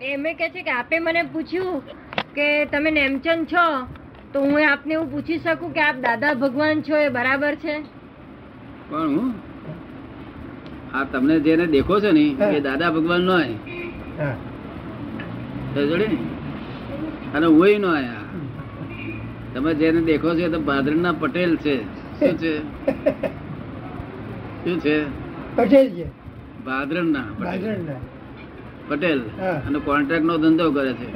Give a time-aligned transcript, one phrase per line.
[0.00, 1.82] એમે કે છે કે આપે મને પૂછ્યું
[2.34, 3.86] કે તમે નેમચંદ છો
[4.32, 7.82] તો હું આપને એવું પૂછી શકું કે આપ દાદા ભગવાન છો એ બરાબર છે?
[8.90, 9.34] પણ હું?
[10.94, 13.38] આ તમને જેને દેખો છો ને એ દાદા ભગવાન નો
[15.74, 16.06] જોડે
[17.34, 18.24] અને હું નો આયા.
[19.54, 21.80] તમે જેને દેખો છો તો ભાદરના પટેલ છે.
[22.18, 22.60] શું છે?
[24.64, 25.04] શું છે?
[25.56, 26.06] પટેલ છે.
[26.64, 27.44] ભાદરણના પટેલ.
[27.44, 28.17] બાજરના
[28.88, 29.20] પટેલ
[29.66, 31.08] અને કોન્ટ્રાક્ટ નો ધંધો કરે છે.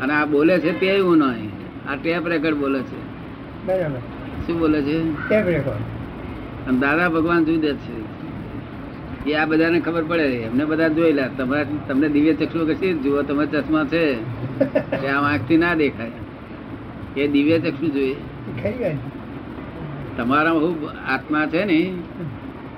[0.00, 1.50] અને આ બોલે છે તે એવું નહીં
[1.88, 2.98] આ ટેપ રેકર્ડ બોલે છે.
[3.66, 4.00] બરાબર.
[4.46, 4.96] શું બોલે છે?
[5.28, 6.68] Tape record.
[6.68, 7.96] અને દાદા ભગવાન જુદે છે?
[9.30, 10.26] એ આ બધાને ખબર પડે.
[10.48, 11.28] એમને બધા જોયેલા.
[11.38, 13.22] તમારા તમને દિવ્ય ચક્ષુ કશી જુઓ?
[13.22, 14.04] તમે ચશ્મા છે.
[15.00, 16.10] કે આમ આંખથી ના દેખાય.
[17.16, 18.16] એ દિવ્ય ચક્ષુ જોઈએ.
[20.16, 20.76] તમારા હું
[21.08, 21.78] આત્મા છે ને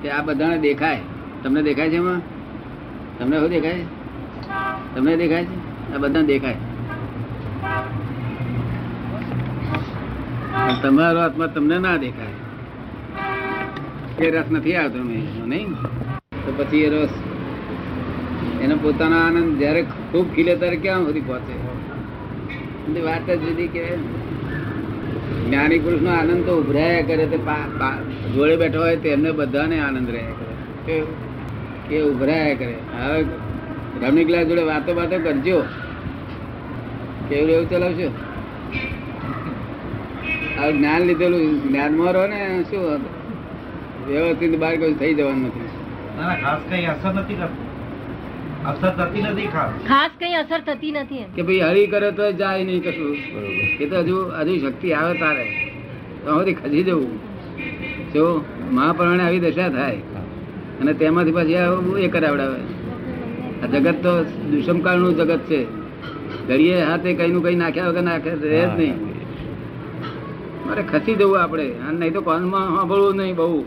[0.03, 1.01] તે આ બધાને દેખાય.
[1.43, 2.21] તમને દેખાય છે એમાં?
[3.19, 3.81] તમને શું દેખાય
[4.95, 5.57] તમને દેખાય છે?
[5.95, 6.57] આ બધા દેખાય.
[10.83, 12.35] તમારો આત્મા તમને ના દેખાય.
[14.27, 15.73] એ રસ નથી આવતો નહીં?
[16.45, 17.15] તો પછી એ રસ,
[18.63, 23.01] એનો પોતાનો આનંદ જ્યારે ખૂબ ખીલે ત્યારે ક્યાં સુધી પહોંચે?
[23.01, 23.85] વાત જ જુદી કે
[25.47, 27.39] જ્ઞાની પુરુષ નો આનંદ તો ઉભરાયા કરે, તે
[28.35, 30.35] જોડે બેઠો હોય તેમને બધાને આનંદ રહ્યા
[30.87, 31.03] કરે?
[31.89, 32.77] કે ઉભરાયા કરે.
[33.01, 33.21] હવે
[34.03, 35.59] રમણીકલા જોડે વાતો વાતો કરજો.
[37.29, 38.09] કેવું એવું ચલાવશો?
[40.59, 42.83] હવે જ્ઞાન લીધેલું જ્ઞાનમાં રહો ને શું
[44.09, 45.69] વ્યવસ્થિત બહાર કોઈ થઈ જવાનું નથી.
[46.43, 47.67] ખાસ કઈ અસર નથી કરતી.
[48.73, 49.73] અસર થતી નથી ખાસ.
[49.89, 53.15] ખાસ કઈ અસર થતી નથી કે ભાઈ હરી કરે તો જાય નહીં કશું.
[53.81, 55.47] એ તો હજુ હજુ શક્તિ આવે તારે.
[56.25, 57.19] તો ખસી જવું.
[58.13, 58.29] જો
[58.73, 60.16] મહાપ્રાણે આવી દશા થાય.
[60.81, 62.61] અને તેમાંથી પછી આવું એ કરાવડાવે.
[63.63, 65.65] આ જગત તો દુષ્મકાળનું જગત છે.
[66.49, 69.07] ઘડીએ હાથે કઈનું કઈ નાખ્યા વગર નાખે રહે જ નહીં.
[70.67, 71.71] મારે ખસી જવું આપણે.
[71.71, 73.63] અને નહીં તો કોનમાં સાંભળવું નહીં બહુ.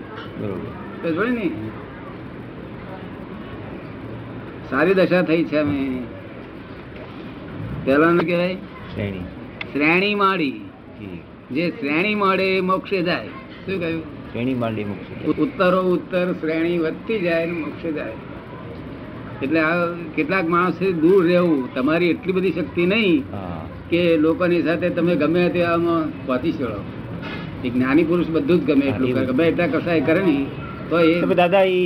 [1.15, 1.51] જોડે ને.
[4.69, 6.03] સારી દશા થઈ છે અમે.
[7.85, 8.55] પહેલાનું કહેવાય.
[8.55, 9.19] શ્રેણી.
[9.73, 10.61] શ્રેણી માળી.
[11.51, 13.27] જે શ્રેણી મળે એ મોક્ષે જાય.
[13.27, 14.18] શું કહ્યું?
[14.31, 15.07] શ્રેણી માંડી મોક્ષ
[15.43, 18.17] ઉત્તરો ઉત્તર શ્રેણી વધતી જાય મોક્ષે જાય.
[19.43, 19.75] એટલે આ
[20.15, 23.17] કેટલાક માણસે દૂર રહેવું તમારી એટલી બધી શક્તિ નહીં
[23.91, 26.79] કે લોકોની સાથે તમે ગમે તેવામાં પહોંચી ચડો.
[27.65, 30.45] એક જ્ઞાની પુરુષ બધું જ ગમે એટલું કરે ગમે એટલા કસાય કરે નહીં
[30.89, 31.81] તો એ દાદા એ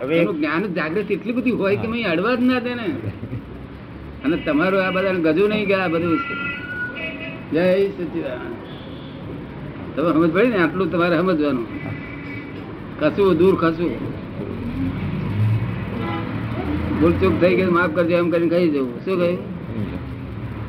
[0.00, 2.88] હવે એનું જ્ઞાન જાગૃતિ એટલી બધી હોય કે મેં અડવા જ ના દે ને.
[4.24, 6.18] અને તમારું આ બધા ગજુ નહીં ગયા બધું
[7.54, 7.64] જય
[7.96, 8.52] સચિદાન
[9.94, 10.58] તમે સમજ પડી ને?
[10.64, 11.66] આટલું તમારે સમજવાનું.
[13.00, 13.92] કશું દૂર ખસું
[16.98, 19.38] ભૂલ ચૂક થઈ ગઈ માફ કરજો એમ કરીને કહી જવું શું કહ્યું?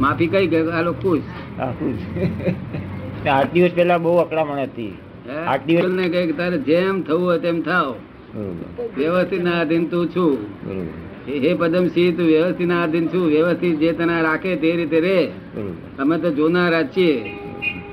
[0.04, 0.64] માફી કઈ ગઈ?
[0.78, 1.28] આ લોકો ખુશ.
[3.36, 4.94] આઠ દિવસ પહેલા બહુ અકળામણ હતી.
[5.52, 7.90] આઠ દિવસ ને કહે તારે જેમ થવું હોય તેમ થાવ.
[8.98, 10.36] વ્યવસ્થિત ના આધીન તું છું.
[11.44, 13.26] હે પદમસિંહ તું વ્યવસ્થિત ના આધીન છું.
[13.36, 15.20] વ્યવસ્થિત જે તને રાખે તે રીતે રે.
[16.00, 17.16] અમે તો જોનારા છીએ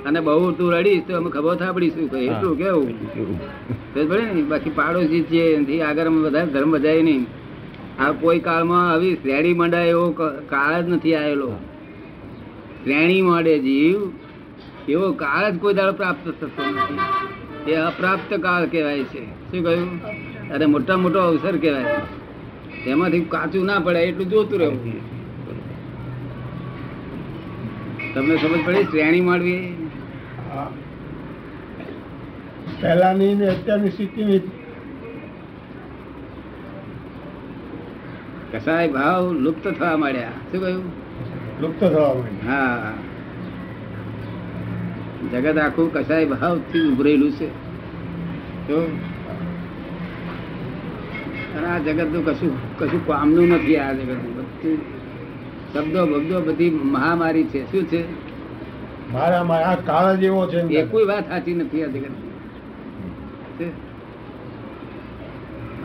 [0.06, 2.06] અને બહુ તું રડીશ તો અમે ખબર થાપડીશું.
[2.18, 2.88] એટલું કેવું?
[3.94, 7.26] પડે ને બાકી પાડોશી છે એનાથી આગળ અમે બધા ધર્મ બધાય નહીં.
[8.00, 10.06] આ કોઈ કાળમાં આવી શ્રેણી મંડાય એવો
[10.48, 11.50] કાળ જ નથી આવેલો.
[12.84, 13.98] શ્રેણી માંડે જીવ
[14.88, 17.72] એવો કાળ જ કોઈ દાડો પ્રાપ્ત થતો નથી.
[17.72, 19.24] એ અપ્રાપ્ત કાળ કહેવાય છે.
[19.24, 20.02] શું કહ્યું?
[20.50, 21.84] અને મોટા મોટો અવસર કહેવાય.
[22.86, 24.80] એમાંથી કાચું ના પડે એટલું જોતું રહેવું.
[28.14, 28.84] તમને સમજ પડી?
[28.84, 29.58] શ્રેણી માંડવી
[30.50, 30.70] હા.
[32.82, 34.38] પહેલાની ને અત્યારની સ્થિતિની
[38.52, 40.28] કસાય ભાવ લુપ્ત થવા માંડ્યા.
[40.52, 40.82] શું કહ્યું?
[41.60, 42.52] લુપ્ત થવા માંડ્યા.
[42.52, 42.92] હા.
[45.32, 47.46] જગત આખું કસાય ભાવથી ઉભરેલું છે.
[48.68, 48.98] તો
[51.58, 54.14] અને આ જગતનું કશું કશું કામનું નથી આ જગત.
[54.14, 54.78] બધું
[55.74, 57.72] શબ્દો બબ્દો બધી મહામારી છે.
[57.72, 58.04] શું છે?
[59.12, 62.31] મારા મારા આ કાળ જેવો છે એ કોઈ વાત સાચી નથી આ જગત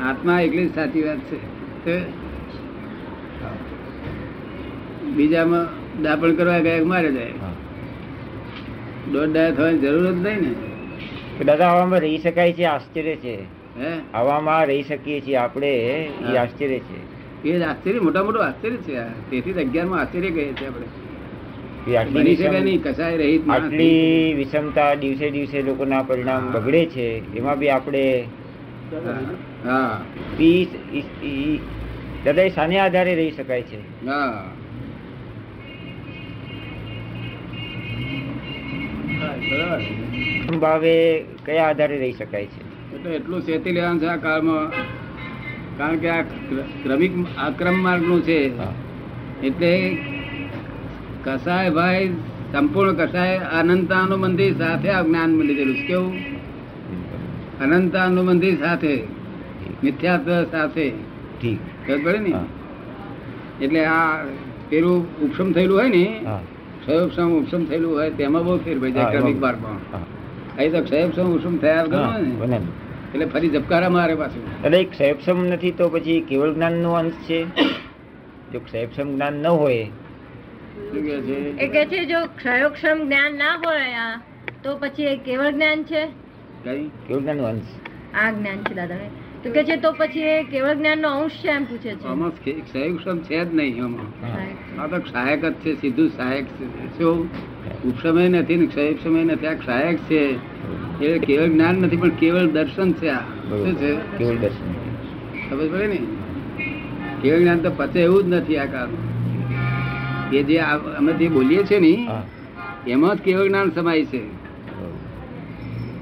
[0.09, 2.27] આત્મા એકલી જ સાચી વાત છે.
[5.03, 5.67] બીજામાં
[6.01, 7.33] દાપણ કરવા ગયા મારે જાય.
[9.11, 10.55] દોઢ ડાયા થવાની જરૂર જ નહીં ને.
[11.43, 13.41] દાદા હવામાં રહી શકાય છે આશ્ચર્ય છે.
[13.79, 13.97] હે?
[14.13, 15.71] હવામાં રહી શકીએ છીએ આપણે
[16.21, 17.17] એ આશ્ચર્ય છે.
[17.43, 21.06] એ આશ્ચર્ય મોટા મોટું આશ્ચર્ય છે તેથી જ અગિયારમાં આશ્ચર્ય કહીએ છીએ આપણે.
[21.95, 22.35] આટલી
[24.37, 27.37] વિષમતા દિવસે દિવસે લોકોના પરિણામ બગડે છે.
[27.37, 28.23] એમાં બી આપણે
[32.25, 34.05] દાદા શાને આધારે રહી શકાય છે.
[40.59, 42.95] ભાવે કયા આધારે રહી શકાય છે?
[42.95, 44.71] એટલે એટલું શેતી લેવાનું છે આ કાળમાં.
[45.77, 48.51] કારણ કે આ ક્ર- ક્રમિક આક્રમ માર્ગનું છે.
[49.43, 49.97] એટલે
[51.27, 52.09] કસાય ભાઈ
[52.51, 56.13] સંપૂર્ણ કસાય અનંતાનુબંધી સાથે આ જ્ઞાન મળી ગયેલું કેવું?
[57.63, 58.93] અનંતાનુબંધી સાથે
[59.83, 60.85] મિથ્યાત્વ સાથે.
[61.87, 62.33] પડે ને?
[63.61, 64.23] એટલે આ
[64.69, 66.03] પેલું ઉપશમ થયેલું હોય ને
[66.81, 69.77] ક્ષયોપશમ ઉપશમ થયેલું હોય તેમાં બહુ ફેર પડી જાય ક્રમિક માર્ગમાં
[70.57, 72.59] અહીં તો ક્ષયોપશમ ઉપશમ થયા વગર ને
[73.13, 74.43] એટલે ફરી ઝબકારા મારે પાછું.
[74.65, 77.39] એટલે એક ક્ષયક્ષમ નથી તો પછી કેવળ જ્ઞાન નો અંશ છે?
[78.51, 79.85] જો ક્ષયક્ષમ જ્ઞાન ન હોય
[81.59, 84.21] એ કે છે જો ક્ષયોક્ષમ જ્ઞાન ના હોય
[84.63, 86.07] તો પછી એ કેવળ જ્ઞાન છે?
[87.07, 87.63] કેવળ જ્ઞાન અંશ.
[88.13, 88.95] આ જ્ઞાન છે દાદા
[89.43, 92.05] તો કે છે તો પછી એ કેવળ જ્ઞાન નો અંશ છે એમ પૂછે છે.
[92.05, 92.31] આમાં
[92.63, 94.81] ક્ષયોક્ષમ છે જ નહીં આમાં.
[94.81, 96.97] આ તો સહાયક જ છે સીધું સહાયક છે.
[96.97, 97.29] શું?
[97.85, 100.35] ઉપશમય નથી ને ક્ષયોક્ષમય નથી આ સહાયક છે.
[101.05, 103.19] એ કેવળ જ્ઞાન નથી પણ કેવળ દર્શન છે આ.
[103.49, 103.95] શું છે?
[104.17, 104.73] કેવળ દર્શન.
[105.49, 105.99] ખબર પડે ને?
[107.21, 108.89] કેવળ જ્ઞાન તો પચે એવું જ નથી આ કાળ
[110.31, 110.57] એ જે
[110.97, 112.09] અમે જે બોલીએ છીએ ને
[112.87, 114.21] એમાં જ કેવળ જ્ઞાન સમાય છે.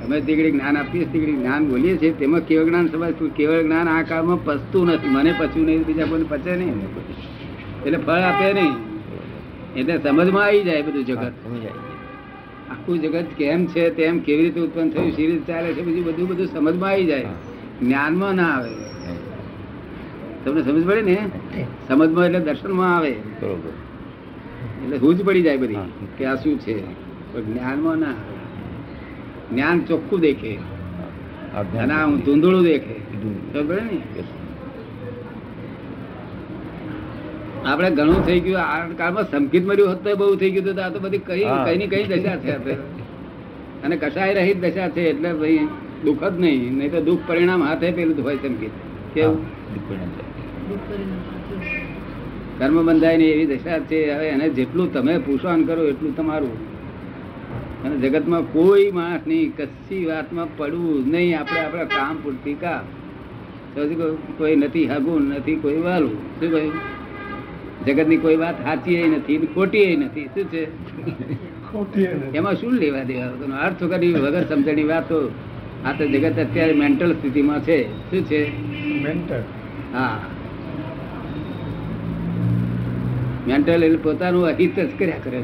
[0.05, 3.29] અમે જે જ્ઞાન આપીએ તે જ્ઞાન બોલીએ છીએ તેમાં કેવળ જ્ઞાન સમાય છે.
[3.29, 5.07] કેવળ જ્ઞાન આ કાળમાં પચતું નથી?
[5.07, 6.81] મને પચ્યું નહીં બીજા કોઈને પચે નહીં?
[7.85, 8.73] એટલે ફળ આપે નહીં.
[9.75, 11.33] એટલે સમજમાં આવી જાય બધું જગત.
[12.71, 16.27] આખું જગત કેમ છે તેમ કેવી રીતે ઉત્પન્ન થયું સી રીતે ચાલે છે બધું બધું
[16.27, 17.25] બધું સમજમાં આવી જાય.
[17.81, 18.69] જ્ઞાનમાં ના આવે.
[20.45, 21.17] તમને સમજ પડે ને?
[21.87, 23.11] સમજમાં એટલે દર્શનમાં આવે.
[23.11, 23.73] બરોબર.
[24.85, 25.77] એટલે હુજ પડી જાય બધી
[26.17, 26.83] કે આ શું છે?
[27.41, 28.13] જ્ઞાનમાં ના
[29.51, 30.59] જ્ઞાન ચોખ્ખું દેખે.
[31.83, 32.95] અને હું ધૂંધળું દેખે.
[33.53, 33.99] ખબર ને
[37.65, 40.81] આપણે ઘણું થઈ ગયું આ કાળમાં સંકિત મર્યું હોત તો બહુ થઈ ગયું હતું તો
[40.81, 42.77] આ તો બધી કઈ કઈ ની કઈ દશા છે આ
[43.83, 45.67] અને કશાય રહિત દશા છે એટલે ભાઈ
[46.05, 46.77] દુઃખ જ નહીં.
[46.77, 48.71] નહીં તો દુઃખ પરિણામ હાથે પેલું હોય સંકિત.
[49.13, 49.45] કેવું?
[49.73, 50.13] દુઃખ નંદ.
[52.59, 56.53] કર્મ બંધાય ને એવી દશા છે હવે એને જેટલું તમે પુષણ કરો એટલું તમારું.
[57.83, 61.39] અને જગતમાં કોઈ માણસ નહીં કશી વાતમાં પડવું નહીં.
[61.39, 62.83] આપણે આપણા કામ પૂરતી કા?
[64.37, 66.15] કોઈ નથી હગું નથી કોઈ વાલું.
[66.39, 66.73] શું કહ્યું?
[67.85, 70.25] જગતની કોઈ વાત સાચી નથી ખોટી નથી.
[70.25, 70.63] શું છે.
[72.33, 73.57] એમાં શું લેવા દેવા?
[73.65, 75.19] અર્થ કરી વગર સમજણી વાતો.
[75.85, 77.79] આ તો જગત અત્યારે મેન્ટલ સ્થિતિમાં છે.
[78.09, 78.41] શું છે?
[79.03, 79.43] મેન્ટલ
[79.93, 80.19] હા.
[83.47, 85.39] મેન્ટલ એટલે પોતાનું અહિત જ કર્યા કરે.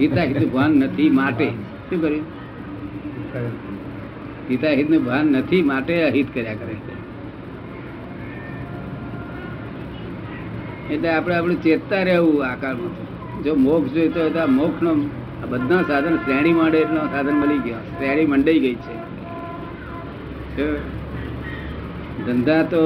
[0.00, 1.48] હિતાહિત ભાન નથી માટે.
[1.90, 2.24] શું કર્યું?
[4.50, 6.76] હિતાહિતનું ભાન નથી માટે અહિત કર્યા કરે
[10.94, 13.42] એટલે આપણે આપણું ચેતતા રહેવું આ કાળમાં.
[13.42, 14.94] જો મોક્ષ જોઈતો તો આ મોક્ષ નો
[15.48, 17.78] બધા સાધન શ્રેણી માંડે એટલો સાધન મળી ગયા.
[17.98, 18.96] શ્રેણી મંડાઈ ગઈ છે.
[22.26, 22.82] ધંધા તો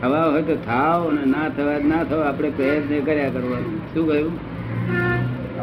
[0.00, 3.94] થવા હોય તો થાવ અને ના થવા ના થવા આપણે પ્રયત્ન કર્યા કરવાનું.
[3.94, 4.32] શું કહ્યું?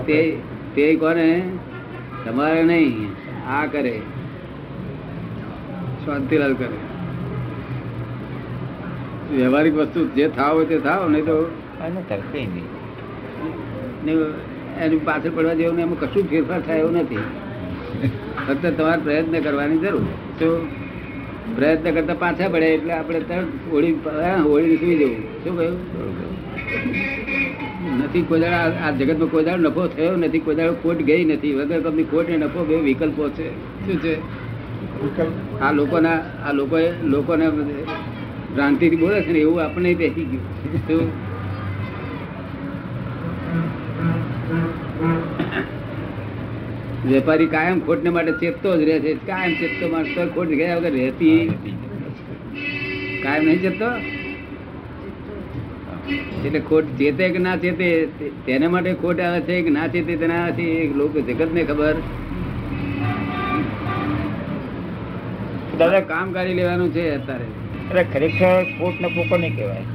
[0.05, 0.37] તે
[0.75, 1.43] તે કોને?
[2.25, 3.07] તમારે નહીં.
[3.49, 4.01] આ કરે.
[6.05, 6.77] શાંતિલાલ કરે.
[9.35, 11.51] વ્યવહારિક વસ્તુ જે થાવ હોય તે થાવ નહીં તો
[14.81, 17.17] એની પાછળ પડવા જેવું ને એમાં કશું ફેરફાર થાય એવું નથી.
[18.47, 20.01] ફક્ત તમારે પ્રયત્ન કરવાની જરૂર.
[20.39, 20.82] શું?
[21.55, 23.91] પ્રયત્ન કરતા પાછા પડે એટલે આપણે તરત હોળી
[24.43, 25.43] હોળી સુઈ જવું.
[25.43, 25.77] શું કહ્યું?
[28.03, 31.53] નથી કોઈ દાડો આ- જગતમાં કોઈ દાડો નફો થયો નથી કોઈ દાડો ખોટ ગઈ નથી.
[31.53, 33.49] વગર કંપની ખોટ ને નફો બે વિકલ્પો છે.
[33.85, 34.43] શું છે?
[35.59, 36.19] આ લોકોના
[36.49, 40.77] આ લોકોએ લોકોને ભ્રાંતિથી બોલે છે ને એવું આપણને બેસી ગયું.
[40.77, 41.33] શું?
[47.05, 49.13] વેપારી કાયમ ખોટને માટે ચેપતો જ રહે છે.
[49.29, 51.39] કાયમ ચેપતો માણસ ખોટ ગયા વગર રહેતી
[53.23, 53.89] કાયમ નહીં ચેપતો?
[56.45, 57.89] એટલે ખોટ ચેતે કે ના ચેતે?
[58.19, 61.95] તેને તેના માટે ખોટ આવે છે કે ના ચેતે તેનાથી લોકો જગત ને ખબર.
[65.77, 67.47] દાદા કામ કાઢી લેવાનું છે અત્યારે.
[67.91, 69.92] અરે ખરેખર ખોટ નફો નહીં કહેવાય.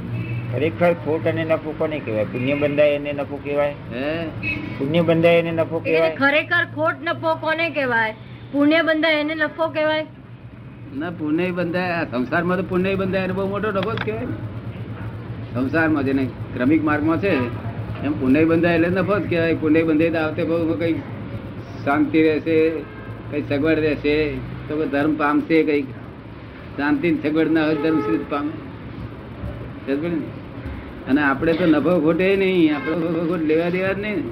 [0.51, 2.23] ખરેખર ખોટ અને નફો કોને કહેવાય?
[2.23, 3.73] પુણ્ય બંધાય એને નફો કહેવાય?
[3.93, 4.27] હે?
[4.77, 6.15] પુણ્ય બંધાય એને નફો કહેવાય?
[6.15, 8.15] ખરેખર ખોટ નફો કોને કહેવાય?
[8.51, 10.05] પુણ્ય બંધાય એને નફો કહેવાય?
[10.97, 14.25] ના પુણ્ય બંધાય આ સંસારમાં તો પુણ્ય બંધાય એને બહુ મોટો નફો જ કહેવાય.
[15.53, 17.33] સંસારમાં જેને ક્રમિક માર્ગમાં છે
[18.05, 19.55] એમ પુણ્ય બંધાય એટલે નફો જ કહેવાય.
[19.55, 20.97] પુણ્ય બંધાય તો આવતે બહુ કંઈક
[21.85, 22.69] શાંતિ રહેશે
[23.31, 24.35] કંઈ સગવડ રહેશે
[24.67, 25.85] તો કોઈ ધર્મ પામશે કંઈક.
[26.77, 28.49] શાંતિ ને સગવડ ના હોય ધર્મ સિદ્ધ પામે?
[31.07, 34.23] અને આપણે તો નફો ખોટે નહીં આપણે નફો ખોટ લેવા દેવા જ નહીં.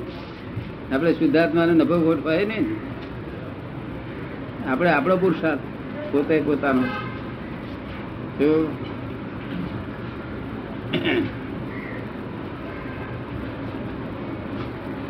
[0.93, 2.65] આપણે શુદ્ધાત્માનો નફો ખોટ હોય નહીં.
[4.69, 5.59] આપણે આપણો પુરુષાર્થ
[6.11, 6.83] પોતે પોતાનો.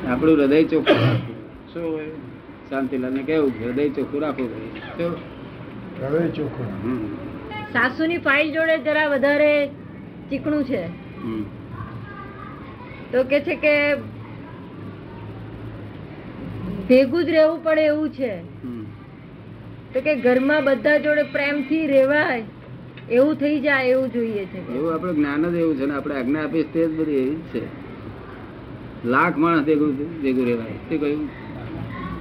[0.08, 1.36] આપણું હૃદય ચોખ્ખું રાખવું.
[1.74, 2.06] શું હોય?
[2.70, 5.06] શાંતિલાલને કેવું હૃદય ચોખ્ખું રાખવું ભાઈ.
[6.02, 7.16] હૃદય ચોખ્ખું હમ.
[7.74, 9.68] સાસુની ફાઇલ જોડે જરા વધારે
[10.30, 11.07] ચીકણું છે.
[13.12, 13.96] તો કે છે કે
[16.90, 18.38] ભેગું જ રહેવું પડે એવું છે.
[19.94, 22.44] તો કે ઘરમાં બધા જોડે પ્રેમથી રહેવાય
[23.12, 24.76] એવું થઈ જાય એવું જોઈએ છે.
[24.76, 27.88] એવું આપણું જ્ઞાન જ એવું છે ને આપણે આજ્ઞા આપીશ તે જ બધી એવી છે.
[29.06, 30.90] લાખ માણસ ભેગું ભેગું રહેવાય.
[30.90, 31.30] તે કહ્યું?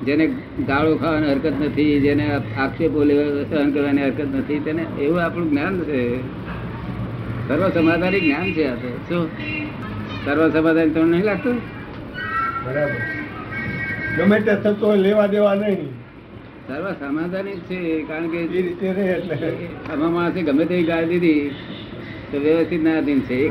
[0.07, 0.27] જેને
[0.67, 5.81] ગાળો ખાવાની હરકત નથી જેને આક્ષેપો લેવા સહન કરવાની હરકત નથી તેને એવું આપણું જ્ઞાન
[5.81, 6.17] છે.
[7.49, 9.29] સર્વ સમાધાની જ્ઞાન છે આપણે શું?
[10.25, 11.57] સર્વ સમાધાન તમને નહીં લાગતું?
[12.65, 13.01] બરાબર.
[14.17, 15.89] ગમે તે થતો લેવા દેવા નહીં.
[16.69, 19.69] સર્વ સમાધાની છે કારણ કે એ રીતે રહે એટલે.
[19.93, 21.51] આમાં માણસે ગમે તેવી ગાળ દીધી
[22.33, 23.49] તો વ્યવસ્થિત ના અધીન છે.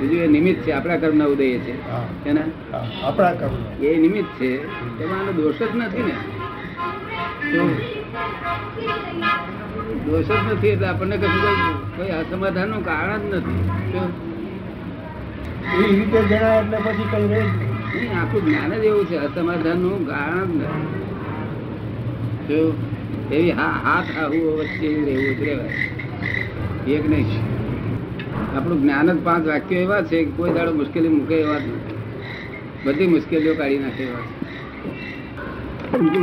[0.00, 1.90] બીજું એ નિમિત્ત છે આપણા કર્મના ઉદય છે.
[2.28, 2.40] એના?
[3.02, 4.64] આપણા કર્મ એ નિમિત્ત છે.
[5.04, 6.14] એમાં દોષ જ નથી ને.
[10.06, 11.56] દોષ જ નથી એટલે આપણને કશું કોઈ
[11.96, 13.60] કોઈ અસમાધાનનું કારણ જ નથી.
[15.78, 17.68] એ રીતે જણાય એટલે પછી કઈ રહે જ નહીં.
[17.94, 20.98] નહીં, આખું જ્ઞાન જ એવું છે અસમાધાનનું કારણ જ નથી.
[23.36, 26.92] એવી હાથ આવું વચ્ચે રહેવું જ રહેવાય.
[26.92, 27.26] એક નહીં.
[28.56, 31.94] આપણું જ્ઞાન જ પાંચ વાક્યો એવા છે કે કોઈ દાડો મુશ્કેલી મૂકે એવા જ નથી.
[32.84, 34.38] બધી મુશ્કેલીઓ કાઢી નાખે એવા છે.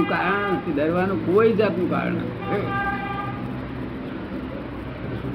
[0.10, 2.95] કારણ નથી ડરવાનું કોઈ જાતનું કારણ નથી.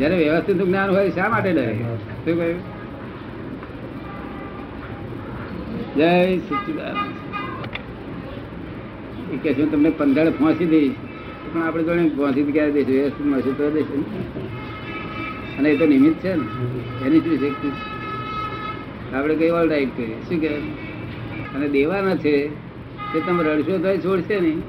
[0.01, 1.75] જયારે વ્યવસ્થિત જ્ઞાન હોય શા માટે ડરે?
[2.25, 2.59] શું કહ્યું?
[5.97, 7.09] જય સચ્ચિદાનંદ
[9.33, 10.97] એ કે છે હું તમને પંદર પહોંચી દઈશ
[11.53, 14.03] પણ આપણે જોડે પહોંચી ક્યારે દઈશું વ્યવસ્થિત મળશે તો દઈશું
[15.59, 16.47] અને એ તો નિમિત્ત છે ને.
[17.07, 17.69] એની શું શક્તિ?
[19.15, 20.17] આપણે કઈ ઓલ રાઈટ કરીએ?
[20.29, 20.53] શું કહે?
[21.55, 22.35] અને દેવાના છે
[23.13, 24.61] તે તમે રડશો તો છોડશે નહીં?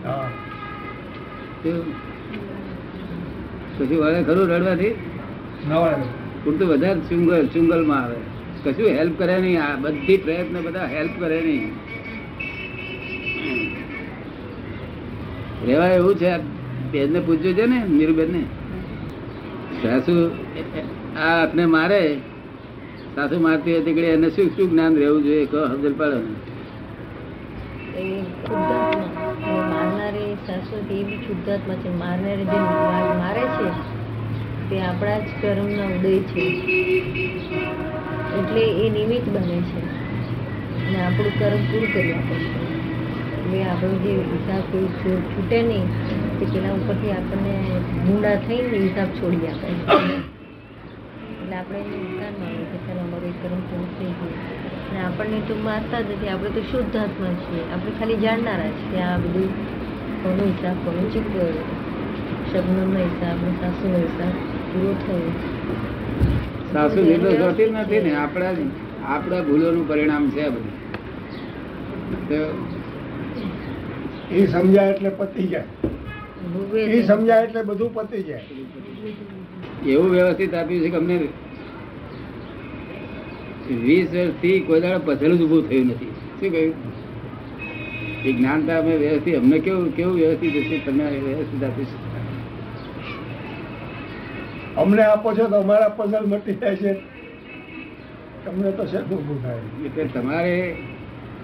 [3.77, 4.93] પછી વળે ખરું રડવાથી?
[6.47, 8.19] ઉલટું વધારે ચુંગલ ચુંગલમાં આવે.
[8.63, 9.63] કશું હેલ્પ કરે નહીં.
[9.63, 11.71] આ બધી પ્રયત્ન બધા હેલ્પ કરે નહીં.
[15.65, 16.31] રેવા એવું છે.
[16.91, 18.43] બેનને પૂછ્યું છે ને મીરુબેનને?
[19.83, 20.31] સાસુ
[21.17, 22.03] આ આપને મારે?
[23.15, 25.45] સાસુ મારતી હતી કે એને શું શું જ્ઞાન રહેવું જોઈએ?
[25.45, 26.17] કહો સમજણ પાડો
[29.71, 31.89] મારનારી સાસુ હતી એ બી શુદ્ધાત્મા છે.
[31.89, 32.59] મારનારી જે
[33.23, 34.00] મારે છે
[34.71, 36.45] તે આપણા જ કર્મનો ઉદય છે.
[38.31, 39.81] એટલે એ નિમિત્ત બને છે.
[40.85, 42.61] અને આપણું કર્મ પૂરું કરી આપે છે.
[43.37, 44.87] એટલે આપણો જે હિસાબ કોઈ
[45.31, 45.87] છૂટે નહીં,
[46.39, 47.55] તે પેલા ઉપરથી આપણને
[48.03, 50.05] મૂંડા થઈને હિસાબ છોડી આપે છે.
[51.39, 54.39] એટલે આપણે એને વિચાર માનવો કે ચાલો અમારું કર્મ પૂરું થઈ ગયું.
[54.89, 56.27] અને આપણને તો મારતા નથી.
[56.27, 57.63] આપણે તો શુદ્ધ આત્મા છીએ.
[57.71, 59.01] આપણે ખાલી જાણનારા છીએ.
[59.01, 59.49] આ બધું
[60.23, 61.51] કોનો હિસાબ કોનો ચૂક્યો
[62.45, 64.50] શબ્દનો હિસાબ, સાસુનો હિસાબ.
[64.71, 65.31] પૂરો થયો
[66.73, 68.53] સાસુ નિર્દોષ હોતી નથી ને આપણા
[69.05, 70.75] આપણા ભૂલોનું પરિણામ છે આ બધું.
[74.31, 75.67] એ સમજાય એટલે પતી જાય.
[76.97, 78.43] એ સમજાય એટલે બધું પતી જાય.
[79.87, 81.15] એવું વ્યવસ્થિત આપ્યું છે કે અમને
[83.83, 86.13] વીસ વર્ષથી કોઈ દાડે પથેલું જ ઊભું થયું નથી.
[86.39, 86.75] શું કહ્યું?
[88.25, 90.77] એ જ્ઞાનતા અમે વ્યવસ્થિત અમને કેવું કેવું વ્યવસ્થિત હશે?
[90.85, 92.10] તમે વ્યવસ્થિત આપ્યું છે
[94.81, 96.93] અમને આપો છો તો અમારા પઝલ મટી જાય છે.
[98.45, 99.61] તમને તો શેનું થાય.
[99.85, 100.55] એટલે તમારે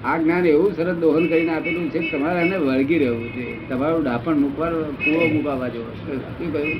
[0.05, 3.45] આ જ્ઞાન એવું સરસ દોહન કરીને આપેલું છે કે તમારે એને વળગી રહેવું છે.
[3.69, 5.91] તમારું ડાપણ મૂકવાનો કૂવો મૂકાવા જેવો.
[6.05, 6.75] શું કહ્યું?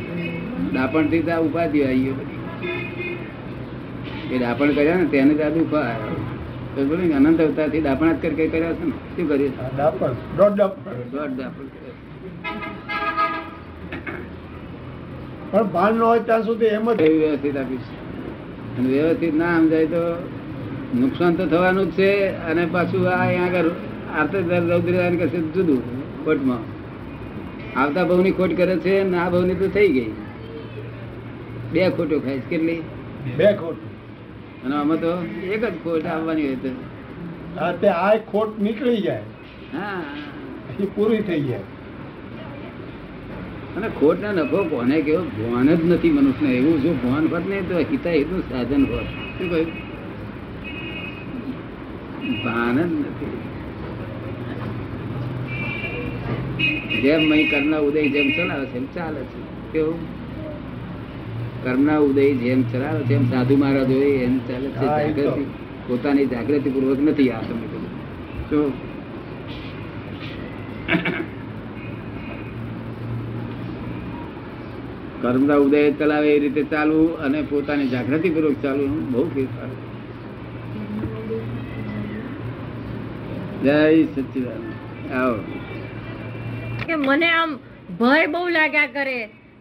[0.74, 2.16] ડાપણથી તો ઉપાધિ આવી ગયો.
[2.20, 2.42] બધી
[4.34, 5.76] એ ડાપણ કર્યા ને તેને ત્યાં દુઃખ
[7.18, 8.96] અનંત અવતારથી ડાપણ જ કરી કર્યા છે ને.
[9.16, 9.52] શું કર્યું?
[10.38, 10.94] દોઢ ડાપણ.
[11.12, 12.47] દોઢ ડાપણ કર્યા.
[15.52, 17.80] પણ ભાન ન હોય ત્યાં સુધી એમ જ વ્યવસ્થિત આપીશ.
[18.78, 20.30] અને વ્યવસ્થિત ના સમજાય તો
[20.96, 23.70] નુકસાન તો થવાનું જ છે અને પાછું આ અહીંયા આગળ
[24.18, 25.82] આર્તર રૌદ્રદાન કરશે જુદું
[26.26, 26.78] ખોટમાં
[27.80, 30.12] આવતા ભાવની ખોટ કરે છે અને આ ભાવની તો થઈ ગઈ.
[31.72, 32.50] બે ખોટો ખાય છે.
[32.50, 32.82] કેટલી?
[33.38, 33.76] બે ખોટ.
[34.66, 37.88] અને આમાં તો એક જ ખોટ આવવાની હોય તો.
[37.88, 39.22] આ ખોટ નીકળી જાય.
[39.74, 40.04] હા.
[40.80, 41.60] એ પૂરી થઈ જાય.
[43.78, 46.54] અને ખોટ ને નફો કોને કેવો ભાન જ નથી મનુષ્યને.
[46.54, 49.04] એવું જો ભાન હોત ને તો હિતા હિતનું સાધન હોત.
[49.38, 49.72] શું કહ્યું?
[52.44, 53.36] ભાન જ નથી.
[57.02, 59.40] જેમ મય કરના ઉદય જેમ ચલાવે છે એમ ચાલે છે.
[59.72, 60.00] કેવું?
[61.64, 64.86] કર્મના ઉદય જેમ ચલાવે છે એમ સાધુ મહારાજ હોય એમ ચાલે છે.
[64.86, 65.46] જાગૃતિ
[65.88, 67.86] પોતાની જાગૃતિ પૂર્વક નથી આ તમે કહ્યું
[68.50, 68.87] શું?
[75.28, 79.70] કર્મના ઉદય ચલાવે એ રીતે ચાલવું અને પોતાની જાગૃતિ પૂર્વક ચાલવું બહુ ફેરફાર.
[83.64, 84.62] જય સચિદાન
[85.14, 85.40] આવો.
[86.88, 87.56] કે મને આમ
[88.00, 89.18] ભય બહુ લાગ્યા કરે.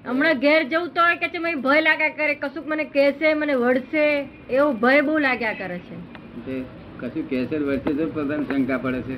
[0.08, 2.34] હમણાં ઘેર જવું તો કે છે મને ભય લાગ્યા કરે.
[2.34, 4.04] કશુંક મને કહેશે મને વળશે
[4.50, 5.96] એવો ભય બહુ લાગ્યા કરે છે.
[7.00, 9.16] કશું કહેશે વળશે તો પ્રધાન શંકા પડે છે.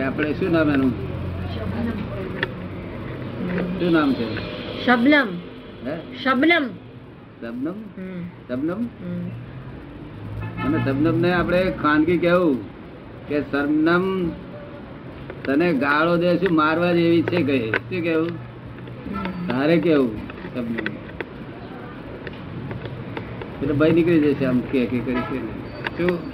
[0.00, 0.92] આપણે શું નામ એનું?
[3.78, 4.26] શું નામ છે?
[4.84, 5.28] શબનમ.
[5.86, 5.94] હે?
[6.22, 6.66] શબનમ.
[7.40, 7.78] શબનમ?
[8.48, 8.82] શબનમ?
[10.64, 12.58] અને શબનમ ને આપણે ખાનગી કેવું
[13.28, 14.04] કે શબનમ
[15.44, 17.58] તને ગાળો દે શું મારવા જેવી છે કહે?
[17.88, 18.32] શું કેવું
[19.48, 20.12] તારે કેવું
[20.54, 20.92] શબનમ?
[23.62, 25.24] એટલે ભાઈ નીકળી જશે આમ કે કે કરી
[25.96, 26.31] શું?